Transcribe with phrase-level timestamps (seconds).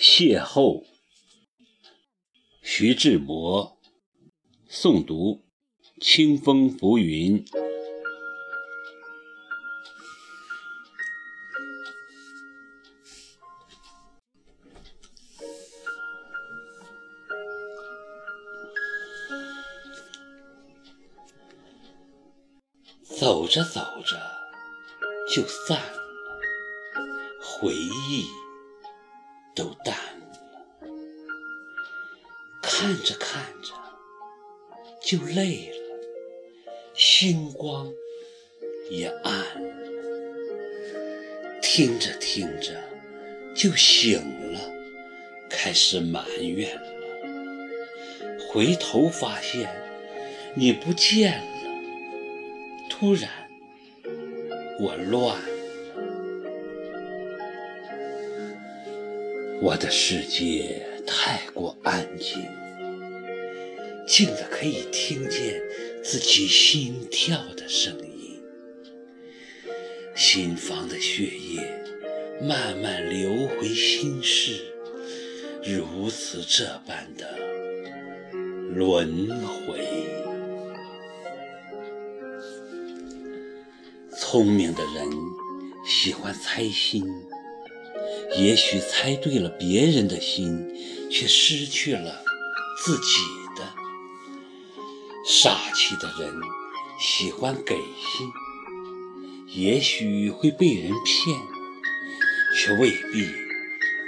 [0.00, 0.84] 邂逅，
[2.62, 3.80] 徐志摩
[4.70, 5.44] 诵读：
[6.00, 7.44] 清风浮云。
[23.18, 24.16] 走着走着
[25.34, 25.98] 就散了，
[27.42, 28.24] 回忆
[29.58, 29.98] 都淡了；
[32.62, 33.72] 看着看着
[35.02, 35.98] 就累了，
[36.94, 37.92] 星光
[38.88, 39.68] 也暗了；
[41.60, 42.80] 听着听着
[43.52, 44.20] 就醒
[44.52, 44.60] 了，
[45.50, 46.82] 开始埋怨了。
[48.48, 49.68] 回头发现
[50.54, 51.46] 你不见了。
[52.88, 53.28] 突然，
[54.78, 55.36] 我乱
[59.60, 62.46] 我的世界太过安静，
[64.06, 65.60] 静的可以听见
[66.02, 68.40] 自己心跳的声音，
[70.14, 71.82] 心房的血液
[72.40, 74.72] 慢慢流回心室，
[75.64, 77.36] 如此这般的
[78.72, 79.80] 轮回。
[84.16, 85.10] 聪明的人
[85.84, 87.04] 喜欢猜心，
[88.38, 90.64] 也许猜对了别人的心，
[91.10, 92.22] 却失去了
[92.80, 93.18] 自己
[93.56, 93.64] 的；
[95.26, 96.32] 傻气的人
[97.00, 98.30] 喜欢给心，
[99.56, 101.36] 也许会被人骗，
[102.56, 103.26] 却未必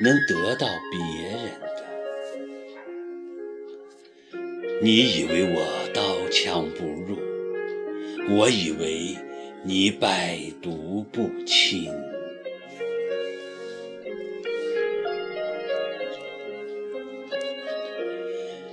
[0.00, 1.82] 能得到别人的。
[4.80, 7.18] 你以为我刀枪不入，
[8.36, 9.16] 我以为。
[9.64, 11.88] 你百毒不侵，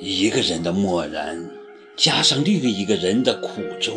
[0.00, 1.50] 一个人的漠然，
[1.96, 3.96] 加上另一个人的苦衷；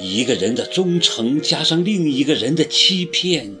[0.00, 3.52] 一个人的忠诚，加上另一个人的欺骗；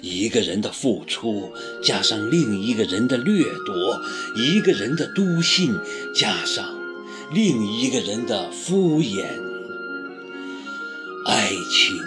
[0.00, 1.50] 一个人的付出，
[1.82, 4.00] 加上另一个人的掠夺；
[4.36, 5.74] 一个人的笃信，
[6.14, 6.78] 加上
[7.32, 9.24] 另一个人的敷衍。
[11.26, 11.98] 爱情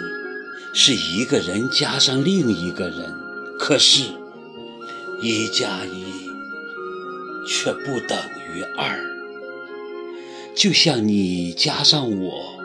[0.72, 3.14] 是一个人加上另一个人，
[3.58, 4.04] 可是，
[5.20, 6.01] 一加一
[7.46, 8.18] 却不等
[8.54, 8.98] 于二。
[10.54, 12.58] 就像你加上我，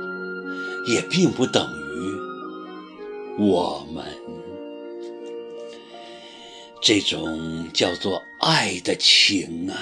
[0.88, 4.05] 也并不等于我们。
[6.81, 9.77] 这种叫做爱的情啊，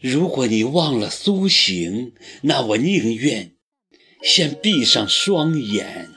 [0.00, 3.54] 如果你忘了苏醒，那我宁愿。
[4.22, 6.10] 先闭上双眼。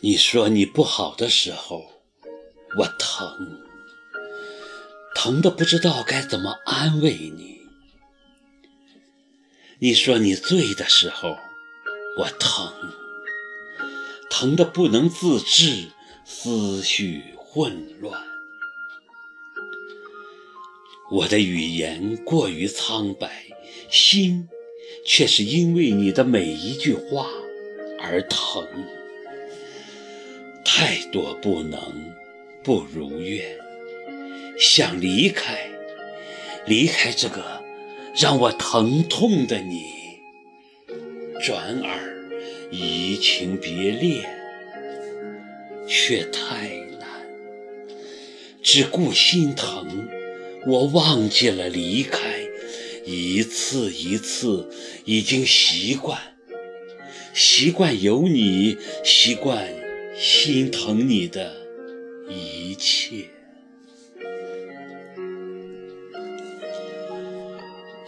[0.00, 1.95] 你说你不好的时候，
[2.76, 3.60] 我疼，
[5.14, 7.60] 疼的不知道该怎么安慰你。
[9.78, 11.36] 你说你醉的时候，
[12.18, 12.72] 我疼，
[14.28, 15.90] 疼的不能自制，
[16.24, 18.22] 思绪混乱。
[21.10, 23.44] 我的语言过于苍白。
[23.88, 24.48] 心
[25.04, 27.28] 却是因为你的每一句话
[28.00, 28.66] 而疼，
[30.64, 32.15] 太多不能
[32.66, 33.44] 不如愿，
[34.58, 35.70] 想离开，
[36.66, 37.62] 离开这个
[38.20, 39.84] 让我疼痛的你，
[41.40, 42.28] 转而
[42.72, 44.28] 移情别恋，
[45.86, 46.66] 却太
[46.98, 47.08] 难，
[48.60, 50.08] 只顾心疼，
[50.66, 52.18] 我忘记了离开。
[53.04, 54.68] 一次一次，
[55.04, 56.20] 已经习惯，
[57.32, 59.68] 习惯有你，习惯
[60.18, 61.65] 心疼你的
[62.28, 63.30] 一切。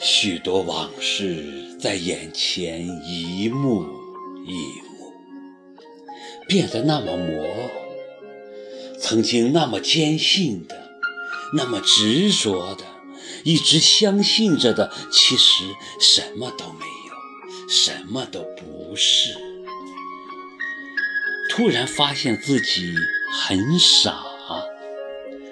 [0.01, 3.83] 许多往事在眼前一幕
[4.47, 5.13] 一幕，
[6.47, 7.71] 变得那么模糊。
[9.01, 10.91] 曾经那么坚信的，
[11.55, 12.85] 那么执着的。
[13.45, 15.65] 一直相信着的，其实
[16.01, 19.35] 什么都没有，什么都不是。
[21.51, 22.93] 突然发现自己
[23.31, 24.19] 很傻，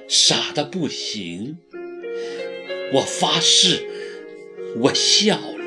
[0.08, 1.58] 傻的不行。
[2.94, 3.86] 我发誓，
[4.78, 5.64] 我笑了，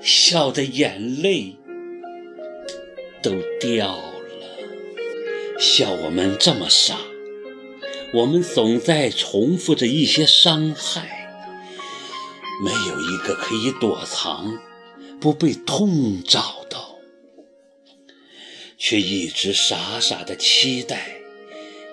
[0.00, 1.56] 笑的眼泪
[3.22, 4.14] 都掉了。
[5.58, 6.96] 笑我们这么傻，
[8.14, 11.28] 我们总在重复着一些伤害，
[12.64, 14.56] 没有一个可以躲藏，
[15.20, 16.57] 不被痛找。
[18.78, 21.20] 却一直傻傻的期待，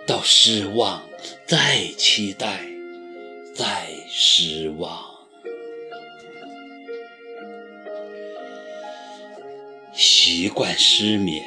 [0.06, 1.04] 到失望，
[1.48, 2.64] 再期待，
[3.56, 5.04] 再失望。
[9.96, 11.44] 习惯失眠，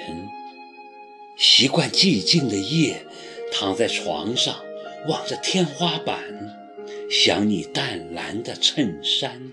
[1.38, 3.06] 习惯寂静的夜，
[3.52, 4.56] 躺在床上
[5.06, 6.19] 望着天花板，
[7.08, 9.52] 想你淡蓝的衬衫。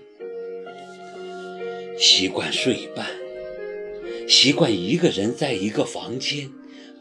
[1.98, 3.25] 习惯睡半。
[4.28, 6.50] 习惯一个人在一个房间，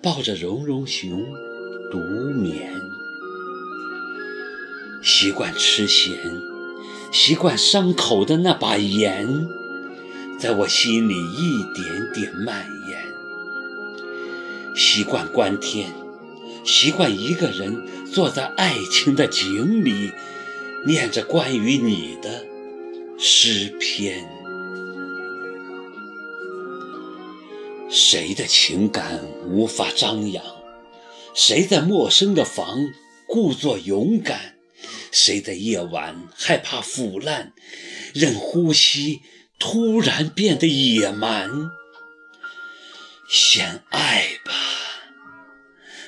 [0.01, 1.25] 抱着绒绒熊
[1.92, 1.98] 独
[2.33, 2.72] 眠。
[5.01, 6.16] 习惯吃咸，
[7.12, 9.27] 习惯伤口的那把盐，
[10.39, 13.04] 在我心里一点点蔓延。
[14.75, 15.92] 习惯关天，
[16.63, 20.12] 习惯一个人坐在爱情的井里，
[20.86, 22.45] 念着关于你的
[23.18, 24.35] 诗篇。
[27.95, 30.44] 谁的情感无法张扬？
[31.33, 32.92] 谁在陌生的房
[33.25, 34.57] 故作勇敢？
[35.13, 37.53] 谁在夜晚害怕腐烂，
[38.13, 39.21] 任呼吸
[39.57, 41.50] 突然变得野蛮？
[43.30, 44.51] 先爱吧，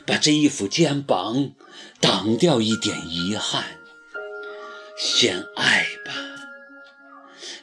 [0.05, 1.53] 把这一副肩膀
[2.01, 3.63] 挡掉一点遗憾。
[4.97, 6.11] 先爱吧，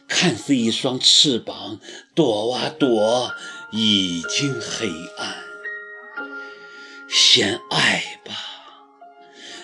[0.08, 1.78] 看似一双翅膀，
[2.14, 3.30] 躲啊躲。
[3.76, 5.34] 已经黑暗，
[7.08, 8.32] 先爱吧。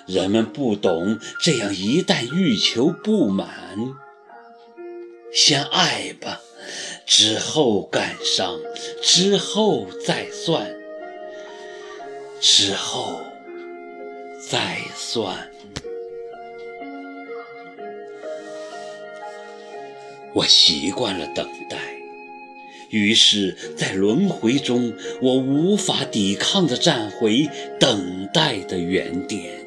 [0.08, 3.48] 人们不懂这样，一旦欲求不满，
[5.32, 6.40] 先爱吧。
[7.06, 8.58] 之后感伤，
[9.00, 10.74] 之后再算，
[12.40, 13.20] 之后
[14.48, 15.52] 再算。
[20.34, 21.99] 我习惯了等待。
[22.90, 24.92] 于是，在轮回中，
[25.22, 27.48] 我无法抵抗的站回
[27.78, 29.64] 等待的原点。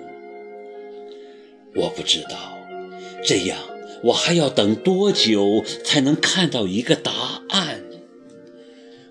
[1.75, 2.57] 我不知道，
[3.23, 3.57] 这样
[4.03, 7.81] 我还要等多久才能看到一个答案？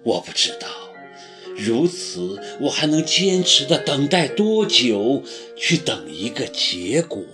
[0.02, 0.68] 我不知道，
[1.56, 5.22] 如此我还能坚持的等待多久，
[5.56, 7.24] 去等一个结果？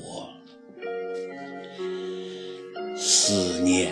[2.96, 3.90] 思念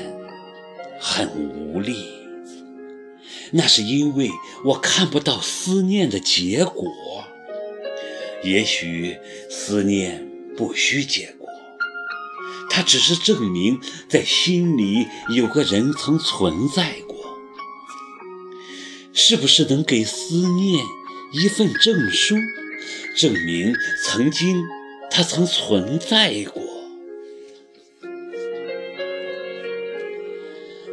[1.00, 2.15] 很无力。
[3.52, 4.30] 那是因为
[4.64, 6.84] 我看不到思念的结果。
[8.42, 9.16] 也许
[9.50, 11.48] 思念不需结果，
[12.70, 17.16] 它只是证明在心里有个人曾存在过。
[19.12, 20.84] 是不是能给思念
[21.32, 22.36] 一份证书，
[23.16, 24.62] 证明曾经
[25.10, 26.62] 他曾存在过？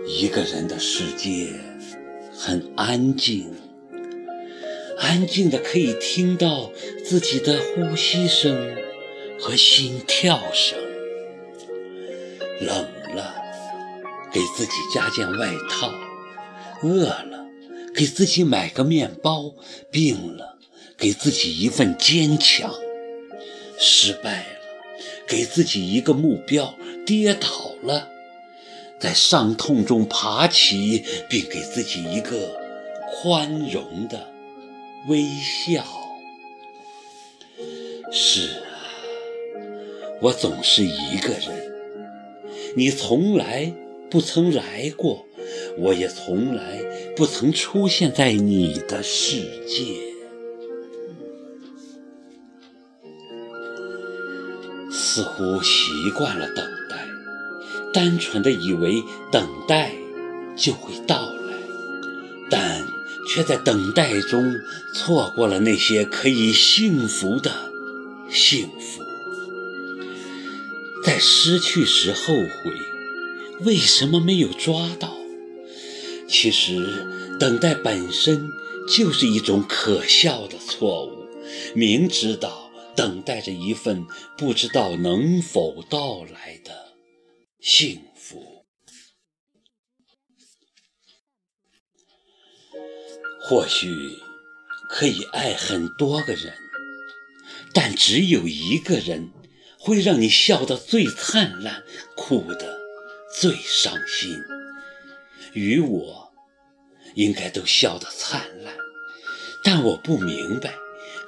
[0.07, 1.72] 一个人的世界。
[2.35, 3.53] 很安静，
[4.97, 6.71] 安静的可以听到
[7.05, 8.75] 自己的呼吸声
[9.39, 10.77] 和心跳声。
[12.59, 12.75] 冷
[13.15, 13.35] 了，
[14.31, 15.89] 给自己加件外套；
[16.81, 17.45] 饿了，
[17.93, 19.55] 给自己买个面包；
[19.91, 20.57] 病了，
[20.97, 22.71] 给自己一份坚强；
[23.77, 24.59] 失败了，
[25.27, 26.73] 给自己一个目标；
[27.05, 27.47] 跌倒
[27.83, 28.09] 了。
[29.03, 32.57] 在伤痛中爬起，并给自己一个
[33.11, 34.31] 宽容的
[35.09, 35.83] 微笑。
[38.09, 38.79] 是啊，
[40.21, 41.73] 我总是一个人，
[42.77, 43.73] 你从来
[44.09, 45.25] 不曾来过，
[45.79, 46.81] 我也从来
[47.13, 49.83] 不曾出现在你的世界。
[54.89, 56.72] 似乎习惯了等。
[57.93, 59.93] 单纯的以为等待
[60.57, 61.53] 就会到来，
[62.49, 62.87] 但
[63.29, 64.55] 却在等待中
[64.93, 67.71] 错过了那些可以幸福的
[68.29, 69.03] 幸福。
[71.05, 72.71] 在失去时后悔，
[73.61, 75.15] 为什么没有抓到？
[76.27, 77.05] 其实，
[77.39, 78.49] 等待本身
[78.87, 81.27] 就是一种可笑的错误。
[81.75, 84.05] 明知道等待着一份
[84.37, 86.92] 不知道能否到来的。
[87.65, 88.65] 幸福，
[93.41, 93.87] 或许
[94.89, 96.53] 可以爱很多个人，
[97.73, 99.31] 但只有一个人
[99.79, 101.85] 会让你笑得最灿烂，
[102.17, 102.81] 哭得
[103.33, 104.37] 最伤心。
[105.53, 106.33] 与我
[107.15, 108.75] 应该都笑得灿烂，
[109.63, 110.75] 但我不明白，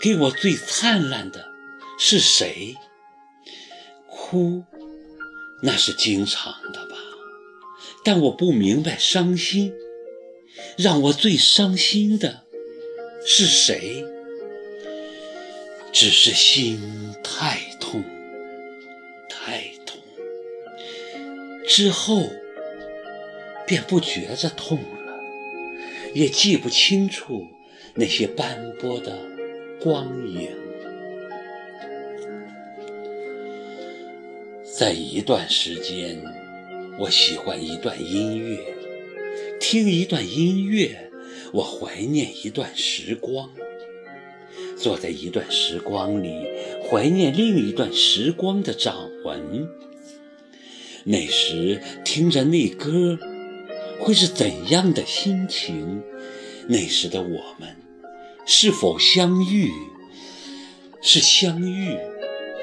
[0.01, 1.49] 给我最灿烂的
[1.97, 2.75] 是谁？
[4.09, 4.65] 哭，
[5.61, 6.97] 那是经常的吧？
[8.03, 9.73] 但我不明白，伤心，
[10.77, 12.43] 让我最伤心的
[13.25, 14.05] 是谁？
[15.91, 18.03] 只是心太痛，
[19.29, 19.97] 太痛，
[21.67, 22.29] 之后
[23.65, 25.19] 便不觉着痛了，
[26.13, 27.47] 也记不清楚
[27.95, 29.17] 那些斑驳的
[29.81, 30.64] 光影。
[34.77, 36.21] 在一段时间，
[36.99, 38.59] 我喜欢一段音乐，
[39.57, 41.09] 听一段音乐，
[41.53, 43.49] 我怀念一段时光。
[44.77, 46.45] 坐在一段时光里，
[46.83, 49.65] 怀念另一段时光的掌纹。
[51.05, 53.17] 那时听着那歌，
[54.01, 56.03] 会是怎样的心情？
[56.67, 57.77] 那时的我们，
[58.45, 59.71] 是否相遇？
[61.01, 61.95] 是相遇，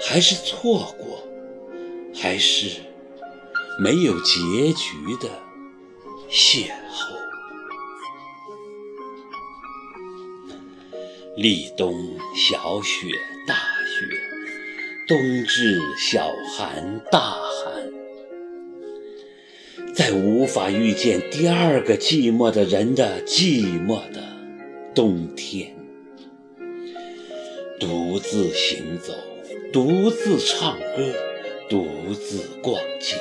[0.02, 1.26] 还是错过？
[2.14, 2.80] 还是
[3.78, 5.28] 没有结局的
[6.30, 7.12] 邂逅？
[11.36, 11.94] 立冬
[12.36, 13.08] 小雪
[13.48, 14.06] 大雪，
[15.08, 17.90] 冬至小寒大寒，
[19.94, 24.22] 在无法遇见第二个寂寞的人的寂寞的
[24.94, 25.74] 冬天，
[27.80, 29.14] 独自行走，
[29.72, 31.14] 独自唱歌，
[31.68, 33.16] 独自逛街，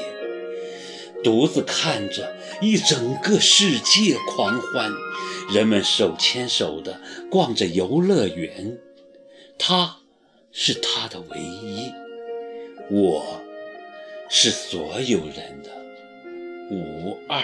[1.24, 4.92] 独自看着一整个世界狂欢。
[5.54, 8.78] 人们手牵手的逛着游乐园，
[9.58, 9.98] 他
[10.52, 11.92] 是他的唯一，
[12.90, 13.42] 我
[14.30, 15.72] 是所有人的
[16.70, 17.44] 无二。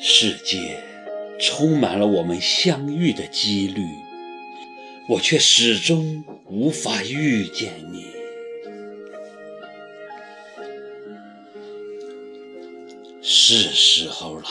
[0.00, 0.82] 世界
[1.38, 3.82] 充满了我们相遇的几率，
[5.08, 8.06] 我却始终无法遇见你。
[13.22, 14.44] 是时候了。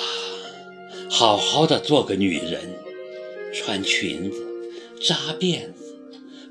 [1.09, 2.61] 好好的做个女人，
[3.53, 4.37] 穿裙子，
[5.05, 5.97] 扎辫子，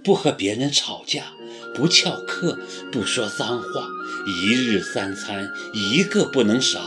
[0.03, 1.33] 不和别人吵架，
[1.75, 2.59] 不翘课，
[2.93, 3.89] 不说脏话，
[4.27, 6.81] 一日三餐一个不能少，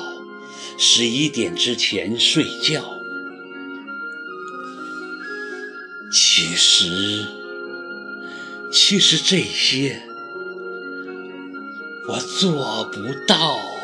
[0.77, 2.96] 十一点之前睡觉。
[6.79, 7.25] 实，
[8.71, 9.99] 其实这些
[12.07, 13.76] 我做不到。